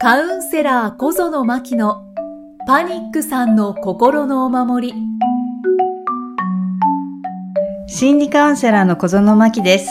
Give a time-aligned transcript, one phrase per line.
[0.00, 2.04] カウンセラー小園真希の
[2.68, 4.94] パニックさんの心のお守り。
[7.88, 9.90] 心理カウンセラーの小園真希です。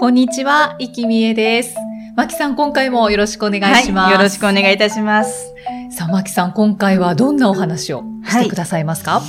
[0.00, 1.76] こんにちは、生きみえです。
[2.16, 4.06] 真希さん、今回もよろしくお願いします。
[4.06, 5.54] はい、よろしくお願いいたします。
[5.88, 9.22] さあ、真希さん、今回はどんなお話をしてくださいますか、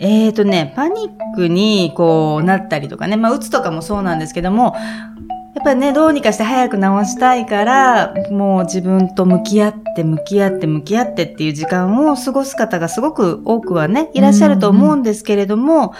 [0.00, 15.94] えーとね、パニックにこうなったりとかね、まあ、うつとかもそうなんですけども、やっぱりね、どうにかして早く治したいから、もう自分と向き合って、向き合って、向き合ってっていう時間を過ごす方がすごく多くはね、いらっしゃると思うんですけれども、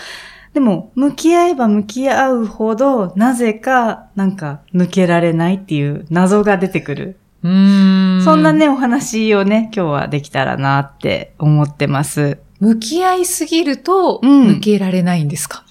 [0.55, 7.19] でも、向き合えば向き合うほど、なぜか、なんか、抜けられないっていう謎が出てくる。
[7.45, 12.39] うーんそんなね、お話をね、今日はできたらなって思ってます。
[12.59, 15.65] 向き合いすぎると、うん抜けられないんですか、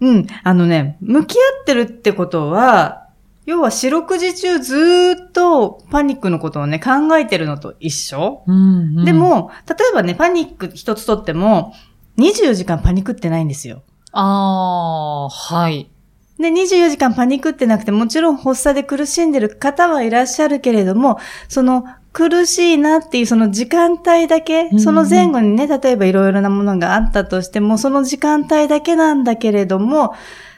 [0.00, 0.26] うん。
[0.42, 3.03] あのね、向き合ってるってことは、
[3.46, 8.42] 要は四六時中ずーっとパニックのことをね、考えてるのと一緒。
[8.46, 11.74] うんで、も、例えばね、パニック一つとっても、
[12.18, 13.82] 24時間パニックってないんですよ。
[14.12, 15.90] ああ、はい。
[16.38, 30.14] で、24時間パニックってなくて、もちろん発作で苦しんでる方はいらっしゃるけれども、その苦しいなっていうその時間帯だけ、うんその前後にね、例えばいろいろなものがあったとしても、その時間帯だけなんだけれども、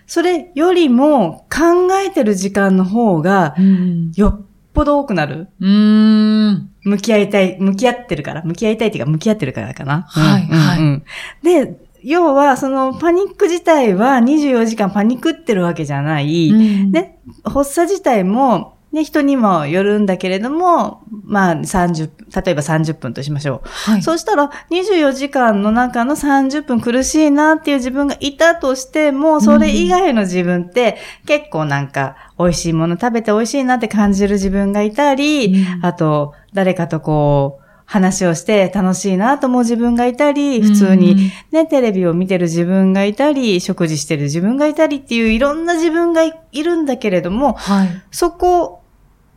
[0.07, 4.13] それよりも考えてる時間の方がうん。
[4.17, 5.49] よっぽど多くなる？
[5.61, 6.71] うーん。
[6.85, 10.03] 向き合いたい、向き合ってるから、向き合いたいっていうか向き合ってるからかな？
[10.03, 11.03] はいはいうん
[11.43, 16.51] で、要はそのパニック自体は24時間パニックってるわけじゃない。
[16.51, 22.11] うんね、発作自体も、ね、人にもよるんだけれども、まあ30、
[22.45, 23.69] 例えば30分としましょう。
[23.69, 24.03] はい。
[24.03, 47.89] そうしたら24時間の中の30分苦しいなっていう自分がいたとしても、それ以外の自分って結構なんか美味しいもの食べて美味しいなって感じる自分がいたり、うんあと誰かとこう、話をして楽しいなと思う自分がいたり、普通にね、テレビを見てる自分がいたり、食事してる自分がいたりっていういろんな自分がいいるんだけれども、はい。
[48.11, 48.83] そこ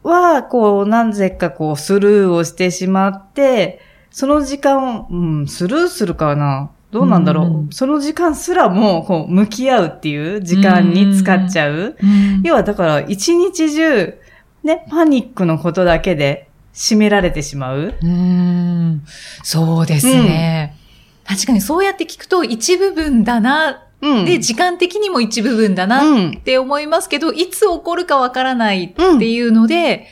[0.04, 6.72] は、こう、なぜかこう、スルーをしてしまって、その時間を、うん、スルーするかな？
[6.92, 11.96] どうなんだろう、うんその時間すらも、こう、向き合うっていう時間に使っちゃう。
[12.02, 14.18] うん要は、だから、一日中、
[14.64, 17.94] ね、パニックのことだけで占められてしまう。
[18.02, 19.04] うーん。
[19.44, 20.76] そうですね。
[21.26, 23.84] 確かにそうやって聞くと一部分だな。
[24.02, 24.26] うん。
[24.26, 30.08] で、時間的にも一部分だなうんって思いますけど、いつ起こるかわからないっていうので、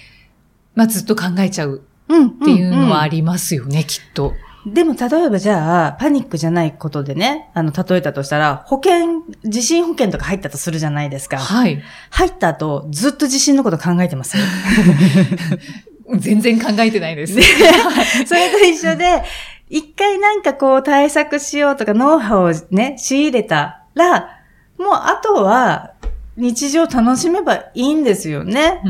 [0.76, 2.28] まあずっと考えちゃううん。
[2.28, 4.34] っていうのはあり、りますよね、きっと。
[4.66, 11.38] でも、例えばじゃあ、パニックじゃないことでね、あの、例えたとしたら、保険、地震保険とか入ったとするじゃないですか。
[11.38, 11.82] はい。
[12.10, 14.36] 入った後、ずっと地震のこと考えてます？
[16.20, 17.34] 全然考えてないです。
[18.26, 19.24] それと一緒で、
[19.70, 24.40] 一回なんかこう対策しようとかノウハウをね、仕入れたら、
[24.78, 25.94] もうあとは
[26.38, 28.82] 日常楽しめばいいんですよね。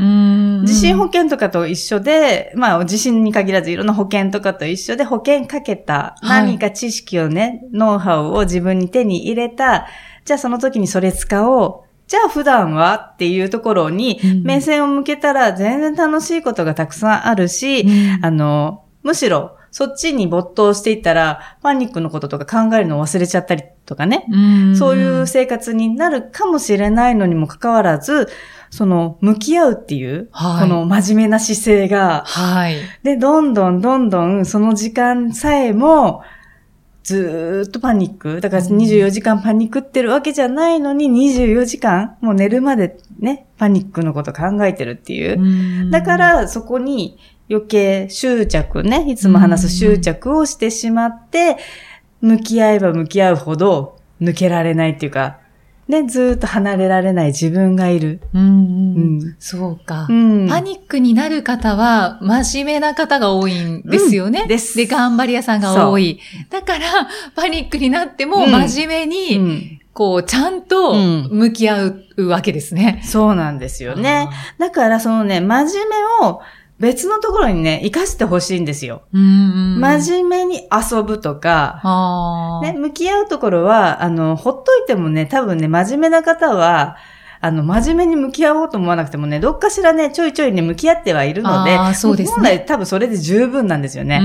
[0.66, 9.88] 地震保険とかと一緒で、まあ地震に限らずいろんな保険とかと一緒で保険かけた、はい何か知識をね、ノウハウを自分に手に入れた、
[10.24, 11.88] じゃあその時にそれ使おう。
[12.06, 24.26] じゃあ普段はっていうところにうん目線を向けたら全然楽しいことがたくさんあるし、うんあの、むしろ、そっちに没頭していったら、パニックのこととか考えるのを忘れちゃったりとかね。
[24.30, 24.36] う
[24.72, 28.28] んそういう生活になるかもしれないのにもかかわらず、
[28.70, 32.76] その、向き合うっていう、はいこの真面目な姿勢が、はい。
[33.02, 36.22] で、どんどんどんどん、その時間さえも、
[37.02, 38.42] ずーっとパニック。
[38.42, 45.90] だからうん24時間パニックってるわけじゃないのに、24時間、もう寝るまでね、パニックのこと考えてるっていう。
[45.90, 47.18] だか、ら、そこに
[47.50, 51.56] 余計執着ね、いつも話す執着をしてしまって、
[52.20, 55.38] 向き合えば向き合うほど抜けられないっていうか、
[55.88, 58.20] ね、ずーっと離れられない自分がいる。
[58.34, 60.06] うんうんうんそうか。
[60.08, 60.46] うん。
[60.46, 64.42] パニックになる方は、真面目な方が多いんですよね。
[64.42, 66.20] うんですで、頑張り屋さんが多い。
[66.50, 71.86] だから、パニックになっても、うん真面目うに、んこう、ちゃんとうん向き合
[72.18, 73.00] うわけですね。
[73.02, 74.28] そうなんですよね。
[74.58, 75.96] だから、そのね、真面目
[76.26, 76.40] を
[76.80, 79.02] 別のところにね、活かしてほしいんですよ。
[79.12, 79.80] うん。
[79.80, 81.80] 真面目に遊ぶとか、
[82.62, 86.96] ね、向き合うところは、あの、ほっといてもね、多分ね、真面目な方は、
[87.40, 94.20] あの、真面目に向き合おうと思わなくてもね、どっかしらね、ちょいちょいね、向き合ってはいるので、そうですね本来多分それで十分なんですよね。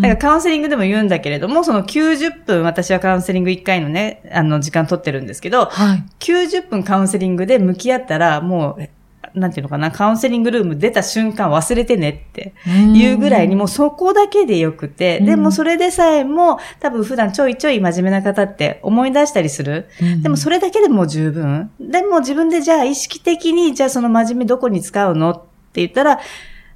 [0.00, 6.04] だからカウンセリングでも言うんだけれども、その90分、私はカウンセリング1回のね、あの、時間取ってるんですけど、はい。
[6.20, 8.88] 90分カウンセリングで向き合ったら、もう、
[9.34, 19.88] なんていうのかな、カウンセリングルーム出た瞬間忘れてねっていうぐらいにもうそこだけでよくて、うんでもそれでさえも多分普段ちょいちょい真面目な方って思い出したりする。
[20.22, 21.70] でもそれだけでもう十分。
[21.80, 25.36] でも自分でじゃあ意識的に、じゃあその真面目どこに使うのっ
[25.72, 26.20] て言ったら、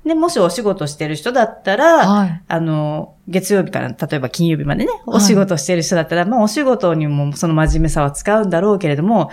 [0.06, 2.42] ね、もしお仕事してる人だったら、はい。
[2.46, 9.30] あの、月曜日から例えば金曜日までね、はいお仕事してる人だったら、まあお仕事にもその真面目さは使うんだろうけれども、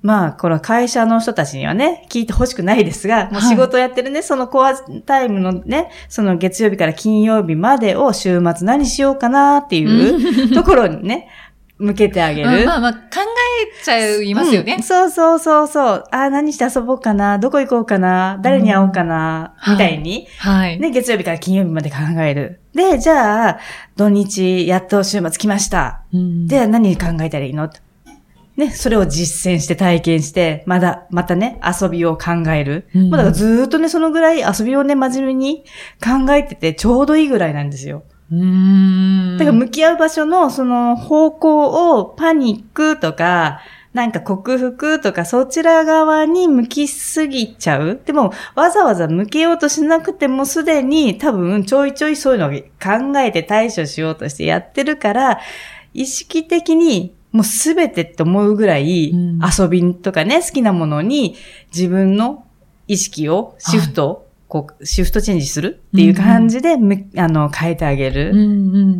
[0.00, 11.28] まあ、これは会社の人たちにはね、聞いてほしくないですが、もう仕事やってるね、そのコアタイムのね、その月曜日から金曜日までを週末何しようかなっていう ところにね、
[11.78, 12.66] 向けてあげる。
[12.66, 12.98] まあまあ、考
[13.80, 14.82] えちゃいますよねうん。
[14.82, 16.04] そうそうそうそう。
[16.10, 20.80] ああ、何して遊ぼうかなどこ行こうかな誰に会おうかな、うんみたいに、はい。
[20.80, 22.60] ね、月曜日から金曜日まで考える。
[22.74, 23.58] で、じゃあ、
[23.96, 26.02] 土日、やっと週末来ました。
[26.12, 27.68] うんで、何考えたらいいの？
[28.58, 32.88] ね、それを実践して体験して、まだ、またね、遊びを考える。
[32.92, 35.64] うんもうだからずーっとね、そのぐらい遊びをね、真面目に
[36.02, 38.02] 考えててちょうどいいぐらいなんですよ。
[38.32, 39.38] うーん。
[39.38, 43.60] だから向き合う場所のその方向をパニックとか、
[43.94, 48.00] なんか克服とかそちら側に向きすぎちゃう。
[48.04, 55.38] でもわざわざ向けようとしなくてもすでに多分ちょいちょいそういうのを考えて対処しようとしてやってるから、
[55.94, 61.36] 意識的にもうすべてって思うぐらいうん遊びとかね、好きなものに
[61.74, 62.44] 自分の
[62.86, 68.30] 意識をシフト、こう、シフトチェンジするっていう感じでむ、あの、変えてあげる。
[68.30, 68.44] うんう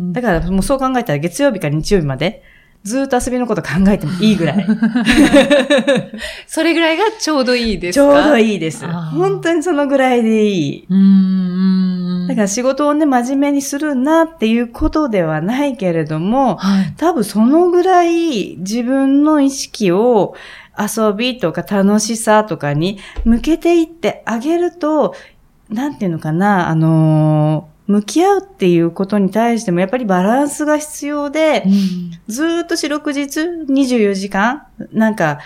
[0.09, 0.13] ん。
[0.13, 2.43] だからもうそう考えたら月曜日から日曜日まで
[2.83, 4.65] ずーっと遊びのこと考えてもいいぐらい。
[6.47, 8.53] それぐらいがちょうどいいですちょうどい。
[8.53, 8.87] いいです。
[8.87, 10.87] 本当にそのぐらいでいい。
[12.27, 16.93] だから仕事をね、真面目にするなっていうことではないけれども、はい。
[16.97, 20.35] 多分そのぐらい自分の意識を
[20.77, 25.15] 遊びとか楽しさとかに向けていってあげると、
[25.69, 27.38] なんていうのかな、あのー
[27.89, 35.39] 向き合うっていうことに対してもやっぱりバランスが必要で、うんずーっと四六時24時間なんか、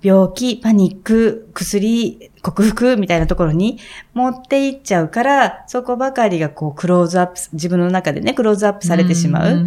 [0.00, 3.80] 病気、パニック、薬、克服みたいなところに
[4.14, 9.66] 持っていっちゃうから、そこばかりがこうクローズアップ、自分の中でね、クローズアップされてしまう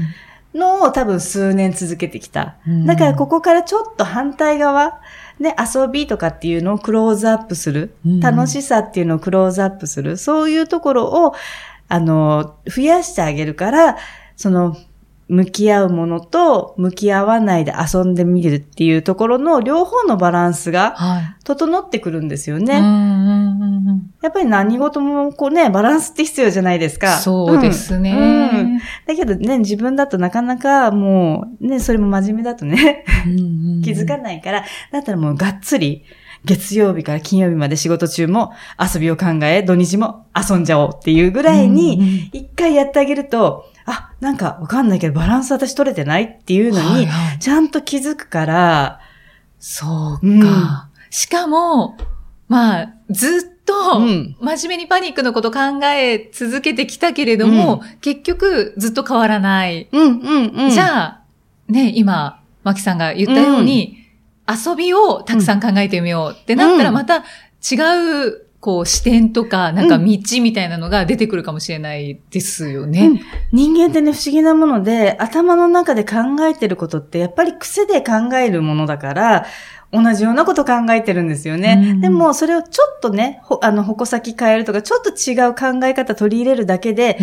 [0.55, 2.55] のを多分数年続けてきた。
[2.65, 5.01] うんだからここからちょっと反対側、
[5.39, 7.93] ね、遊びとかっていうのをクローズアップする。
[8.05, 10.15] うん楽しさっていうのをクローズアップする。
[10.15, 11.33] そういうところを、
[11.93, 13.97] あの、増やしてあげるから、
[14.35, 14.75] その、
[15.29, 21.35] 向き合うものと向き合わないで遊んでみるっていうところの両方のバランスがはい。
[21.43, 22.77] 整ってくるんですようんね。
[22.77, 27.17] うんうんうんやっぱり何事もこうね、バランスって必要じゃないですか。
[27.17, 28.11] そうですね。
[28.11, 33.03] うんうんだけどね、自分だとなかなかもう、ね、それも真面目だとね、
[33.83, 34.17] 気づか。
[34.17, 36.03] ないから、だったらもうがっつり、
[36.45, 47.07] 月曜日から金曜日まで仕事中も遊びを考え、土日も遊んじゃおうっていうぐらいに、一回やってあげると、あ、なんかわかんないけどバランス私取れてないっていうのに、
[47.39, 48.99] ちゃんと気づくから、
[49.59, 50.19] そうか。
[50.23, 51.95] うんしかも、
[52.47, 59.87] まあ、ずっと、うん真面目にパニックのこと考え続けてきたけれども、結局ずっと変わらない。
[59.91, 60.69] うんうんうん。
[60.71, 61.21] じゃあ、
[61.67, 64.02] ね、今、マキさんが言ったように、
[64.47, 66.95] 遊びをたくさん考えてみようってなったら、うん。
[66.95, 73.07] また違う、こう、視点とか、なんか道みたいなのが出てくるかもしれないですよね。
[73.07, 73.19] うん。
[73.51, 76.15] 人間ってね、不思議なもので、頭の中で考
[76.47, 79.45] えてることって、やっぱり癖で考えるものだから、
[79.91, 81.91] 同じようなこと考えてるんですよね。
[81.91, 82.01] うん。
[82.01, 87.17] でも、それをちょっとね、ほあの、矛先変えるとか、ちょっと違う考え方取り入れるだけで、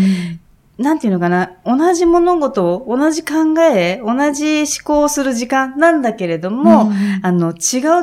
[0.81, 7.55] なんていうのかな、同じ物事を、同じ考え、同じ思考をする時間なんだけれども、うんあの、違う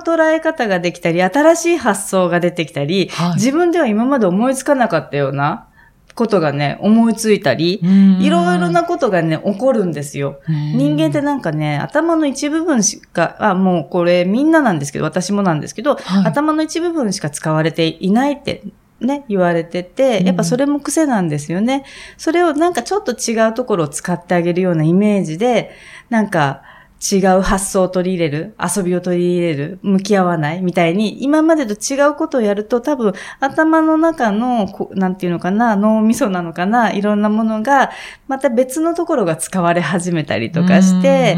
[0.03, 3.33] 捉え方ができたり、新しい発想が出てきたり、はい。
[3.33, 5.65] 自分では今まで思いつかなかったような
[6.13, 10.39] ことがね、思いついたり、うんいろいろなことがね、起こるんですよ。
[10.47, 16.25] 人間ってなんかね、頭の一部分しか、あ、もうこれみんななんですけど、私もなんですけど、はい。
[16.27, 18.61] 頭の一部分しか使われていないって
[18.99, 21.83] ね、言われてて、やっぱそれも癖なんですよね。
[22.17, 25.71] それをなんかちょっと違うところを使ってあげるようなイメージで、
[26.09, 26.63] なんか
[26.99, 37.91] 違う発想を取り入れる、遊びを取り入れる、向き合わないみたいに、今までと違うことをやると多分頭の中の、こなんていうのかな、脳みそなのかな、いろんなものが、
[38.27, 41.37] また別のところが使われ始めたりとかして、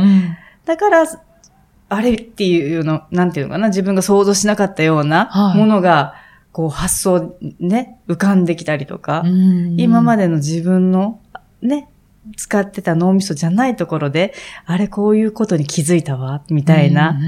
[0.66, 1.06] だから、
[1.90, 5.58] あれっていうの、なんていうのかな、自分が想像しなかったようなはい。
[5.58, 6.14] ものが、
[6.52, 9.80] こう発想ね、浮かんできたりとか、うん。
[9.80, 11.20] 今までの自分の、
[11.62, 11.90] ね、
[12.36, 14.34] 使ってた脳みそじゃないところで、
[14.66, 17.20] あれこういうことに気づいたわ、みたいな、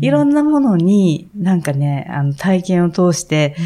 [0.00, 3.56] いろんんなものになんかね、あの体験を通して、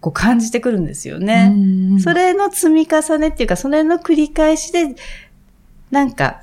[0.00, 2.00] こう感じてくるんですよなね。
[2.00, 4.96] それの積み重ねっていうか、それの繰り返しで、
[5.90, 6.42] なんか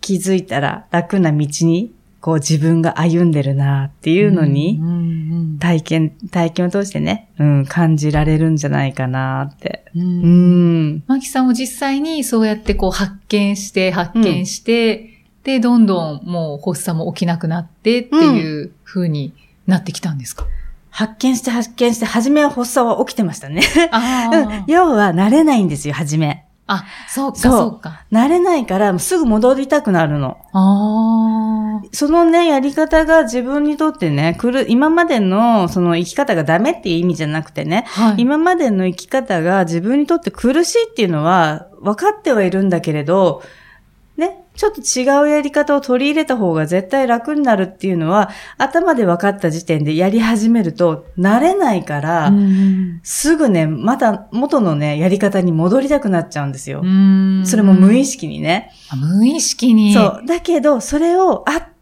[0.00, 9.84] 気づいたら楽な道に、こう自分が歩んでるなっていうのに、うんうん体験、体験を通してね、うん、感じられるんじゃないかなって。
[9.94, 11.04] うんうん。
[11.06, 19.34] マキさんも実際にそうやってこう発見して、発見して、で、どんどんもう発作も起きなくなってっていう風に
[19.66, 20.46] なってきたんですか、
[20.90, 23.62] 発見して発見して、初めは発作は起きてましたね。
[24.66, 26.44] 要は慣れないんですよ、初め。
[26.72, 28.04] あ、そうか、そうか。
[28.12, 30.38] 慣れないから、すぐ戻りたくなるの。
[30.52, 31.88] ああ。
[31.90, 38.14] そのね、やり方が自分にとってね、くる、今までのその生き方がダメっていう意味じゃなくてね、はい。
[38.18, 43.48] 今までの生き方が自分にとって苦しいっていうのは分かってはいるんだけれど、ね、
[44.60, 56.86] ちょっと違うやり方を取り入れた方が絶対楽になるっていうのは、頭で分かった時点でやり始めると、慣れないから、うんすぐね、また元のね、やり方に戻りたくなっちゃうんですよう。
[56.86, 58.70] んそれも無意識にね。
[58.90, 59.94] あ無意識に。
[59.94, 60.26] そう。
[60.26, 61.79] だけど、それを、あって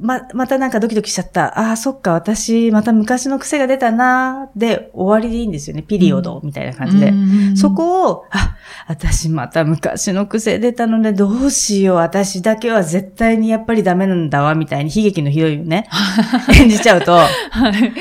[0.00, 1.58] ま、またなんかドキドキしちゃった。
[1.58, 5.82] ああ、そっか、私、また昔の癖が出たなーで終わりでいいんですよね。
[5.82, 7.08] ピリオドみたいな感じで。
[7.08, 7.12] う
[7.52, 8.56] んそこを、あ、
[8.88, 11.96] 私また昔の癖出たのでどうしよう。
[11.96, 15.88] 私だけは絶対にやっぱりダメなんだわ、みたいに悲劇のヒロインをね、
[16.58, 17.28] 演じちゃうと、は
[17.68, 17.92] い。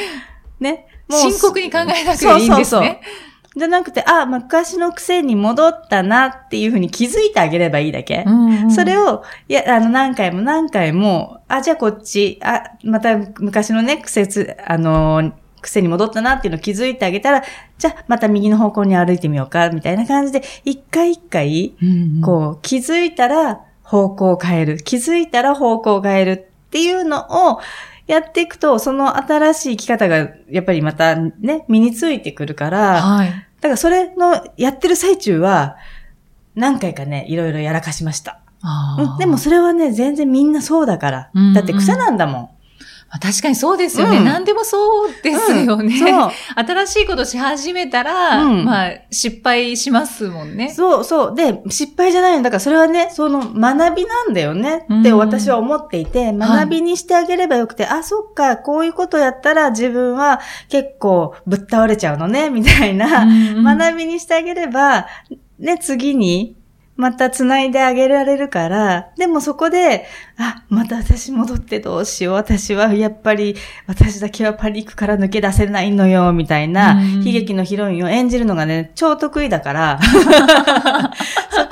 [0.59, 0.85] ね。
[1.09, 3.01] 深刻に考えなくていいんですね。
[3.55, 8.23] じゃなくて、あ、昔の癖に戻ったなっていうふうに気づいてあげればいいだけ。
[8.69, 17.43] それを、を、いや、あの、何回も何回も、あ、じゃあこっち、あ、また昔のね、癖つ、あの、癖に戻ったなっていうのを気づいてあげたら、
[17.77, 24.77] じゃあまた右の方向に歩いてみようか、みたいな感じで、一回一回、うんこう、気づいたら方向を変える。
[24.77, 27.59] 気づいたら方向を変えるっていうのを
[28.09, 33.29] やっていくと、その新しい生き方がやっぱりまたね、身についてくるから、はい。
[33.29, 35.77] だからそれのやってる最中は、
[36.55, 38.39] 何回かね、いろいろやらかしました。
[38.63, 41.29] あーうんでもそれはね、全然みんなそうだから。
[41.35, 42.35] うんうんだって癖なんだもん。
[42.35, 42.49] まあ
[43.17, 44.17] 確かにそうですよね。
[44.17, 45.97] うん何でもそうですよね。
[45.97, 46.31] そう。
[46.55, 50.69] 新しいことし始めたら、うんまあ、失敗しますもんね。
[50.69, 51.35] そうそう。
[51.35, 52.43] で、失敗じゃないの。
[52.43, 60.39] だからそれはね、その学びなんだよねってうん私は思っていて、学びにしてあげればよくて、あ、そっか、こういうことやったら自分は
[60.69, 65.07] 結構ぶっ倒れちゃうのね、みたいな、うん 学びにしてあげれば、
[65.57, 66.55] ね、次に、
[66.99, 70.05] また繋いであげられるから、でもそこで、
[70.37, 72.33] あ、また私戻ってどうしよう。
[72.33, 73.55] 私はやっぱり、
[73.87, 81.71] 私だけはパニックから抜け出せないのよ、みたいな、うん悲劇のヒロインを演じるのがね、超得意だから、 そこ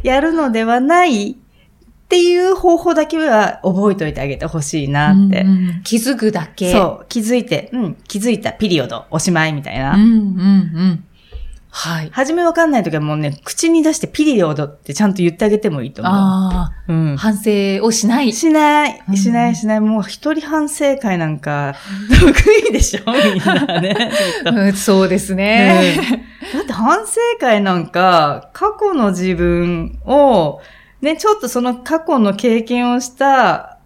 [0.00, 1.34] でやるのではないっ
[2.08, 5.40] ていう方法だけは覚えておいてあげてほしいなって。
[5.40, 6.70] うんうん気づくだけ。
[6.70, 9.94] そう、気づいて、うん、気づいた、ピリオド、おしまいみたいな。
[9.94, 11.04] うんうんうん。
[11.74, 12.10] はい。
[12.12, 16.14] 初めわかんないときはもうね、口に出してピリオドってちゃんと言ってあげてもいいと思う。
[16.14, 17.16] あうんあ、。
[17.16, 18.34] 反省をしない。
[18.34, 19.80] しないうん、しない、しない。
[19.80, 21.74] もう一人反省会なんか、
[22.20, 23.10] 得意でしょ？
[23.10, 24.10] みんなね。
[24.44, 26.22] うんそうですね。
[26.52, 30.60] だって反省会なんか、過去の自分を、
[31.00, 33.78] ね、ちょっとその過去の経験をした、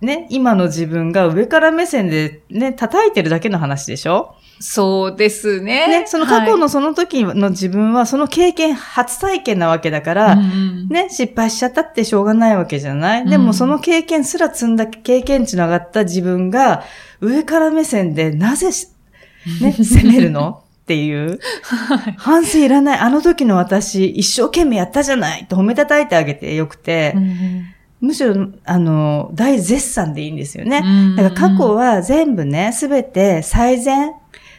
[0.00, 4.36] ね、今の自分が上から目線でね、叩いてるだけの話でしょ？
[4.58, 6.00] そうですね。
[6.02, 16.84] ね、その過去はいのその時の自分は、その経験、初体験なわけだかうら、んうんね、失敗しちゃったってしょうがないわけじゃない、でうんもその経験すら積んだ経験値の上がった自分が、
[17.20, 18.88] 上から目線でなぜし、
[19.60, 20.62] ね、責めるの？
[20.82, 21.40] っていう。
[21.62, 22.98] はい反省いらない。
[22.98, 27.66] あの時の私、一生懸命やったじゃないと褒めたたいてあげてよくて、うん
[27.98, 28.34] むしろ、
[28.66, 30.82] あの、大絶賛でいいんですよね。
[30.84, 34.12] うんだから過去は全部ね、すべて最善。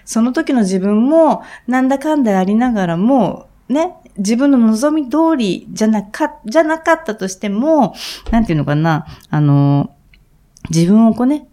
[0.07, 7.93] その時の自分も、なんだかんだありながらも、ね、自分の望み通りじゃなか、じゃなかったとしても、
[8.31, 9.93] なんていうのかな、あの、
[10.69, 11.49] 自分をこうね、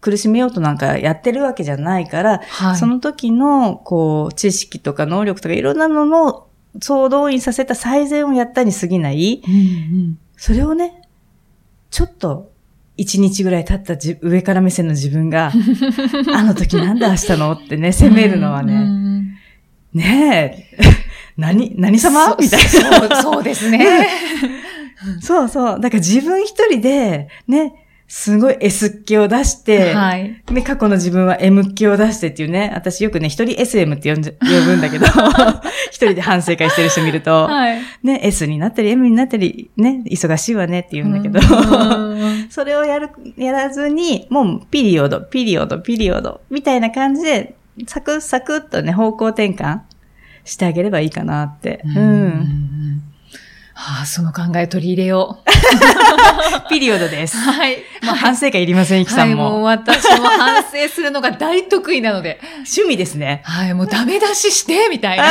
[0.00, 2.76] 苦しめようとなんかやってるわけじゃないから、はい。
[2.76, 6.46] その時の、こう、知識とか能力とかいろんなのの
[6.80, 9.42] 総動員させた最善をやったに過ぎない。
[9.44, 11.02] うんうんそれをね、
[11.90, 12.52] ちょっと、
[12.98, 15.52] 一日ぐらい経ったじ上から目線の自分が、
[16.34, 19.08] あの時なんで明日のってね、責めるのはうんね、うん
[19.94, 20.86] ねえ、
[21.38, 22.36] 何、何様？
[22.38, 22.68] みたいな。
[22.68, 24.08] そうそうですね。
[25.20, 25.80] そうそう。
[25.80, 30.42] だから自分一人で、ね、すごい S っ気を出して、はい。
[30.46, 35.06] で、過去の自分は M っ気を出してっていうね、私よくね、一人 SM って呼んじゃ 呼ぶんだけど、
[35.92, 37.78] 一人で反省会してる人見ると、はい。
[38.02, 49.80] ね、S になったり M になったり、ね、忙しいわねって言うんだけど、うん それをやる、やらずに、もうピリオド、ピリオド、ピリオド、みたいな感じで、サクッサクッとね、方向転換
[50.44, 51.82] してあげればいいかなって。
[51.84, 51.98] うん。
[51.98, 53.02] うん
[53.80, 55.38] はあ、その考え取り入れよ
[56.68, 57.40] ピリオドですう。。
[57.40, 57.76] はい。
[58.02, 59.50] もう反省会いりません、イキさはい、んも。
[59.50, 62.40] もう私も反省するのが大得意なので。
[62.68, 63.42] 趣味ですね。
[63.44, 65.26] はい、もうダメ出しして、みたいな。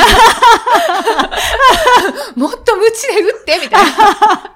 [2.36, 4.54] もっと無知で打って、みたいな。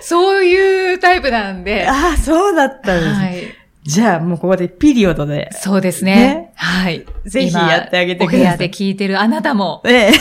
[0.00, 1.88] そういうタイプなんで。
[1.88, 3.52] ああ、そうだったんです、はい。
[3.88, 5.48] じゃあ、もうここでピリオドで。
[5.50, 6.14] そうですね。
[6.14, 7.06] ねはい。
[7.24, 10.12] ぜひ今やってあげてくださいお部屋で聞いてるあなたも、ええ、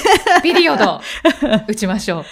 [0.42, 1.02] ピリオド、
[1.68, 2.26] 打ちましょう。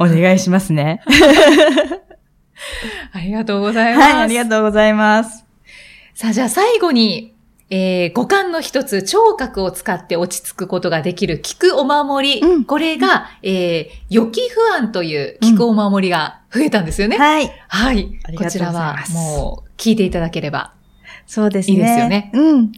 [0.00, 1.02] お願いしますね。
[3.14, 4.12] ありがとうございます。
[4.12, 5.44] はい、ありがとうございます。
[6.14, 7.36] さあ、じゃあ最後に、
[7.70, 12.42] えー、五感の一つ、聴覚を使って落ち着くことができる聞くお守り。
[12.44, 17.18] うんこれが、えー、予期不安という聞くお守りが増えたんですよね。
[17.18, 17.52] はい。
[17.68, 18.36] はいあり。
[18.36, 20.74] がとうこちらはもう聞いていただければ。
[21.26, 21.74] そうですね。
[21.74, 22.72] いいですよねうん。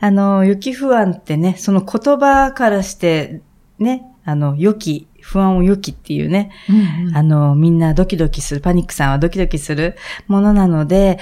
[0.00, 3.40] あの、雪不安ってね、その言葉からして、
[3.78, 6.50] ね、あの、良き、不安を良きっていうね、
[7.14, 11.18] あの、みんなドキドキする、パニックさんはドキドキするものなので、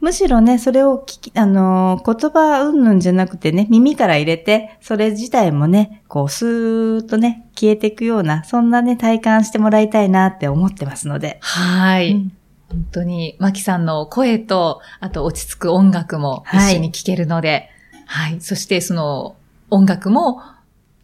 [0.00, 11.38] むしろね、それを聞き、あの、言葉うんぬんじゃなくてね、耳から入れて、それ自体もね、こう、スーッとね、消えていくような、そんなね、体感してもらいたいなって思ってますので。
[11.40, 12.12] はい。
[12.12, 12.32] うん
[12.72, 17.68] 本当に、マキさんの声と、あと落ち着く音楽も一緒に聴けるので、
[18.06, 18.40] はい。
[18.40, 19.36] そしてその
[19.70, 20.40] 音楽も、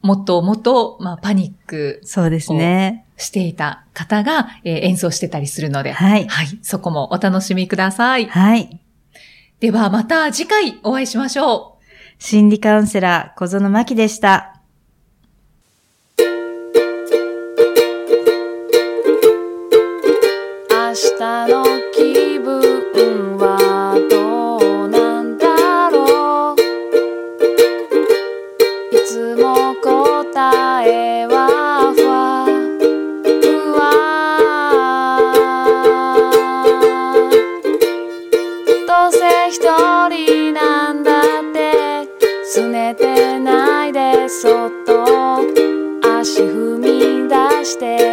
[0.01, 3.05] もっともっと、まあ、パニックそうですね。
[3.17, 6.27] していた方が、えー演奏してたりするので、はい。
[6.27, 6.59] はい。
[6.63, 8.27] そこもお楽しみください。
[8.27, 8.81] はい。
[9.61, 12.23] では、また次回お会いしましょう。
[12.23, 14.58] 心理カウンセラー、小園真希でした。
[29.39, 32.47] も答えはふわ
[33.41, 33.79] ふわ。
[38.87, 39.19] どうせ
[39.51, 39.63] 一
[40.09, 42.09] 人なんだって
[42.57, 45.05] 拗ねてないでそっと
[46.19, 48.08] 足踏み出して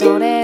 [0.00, 0.39] それ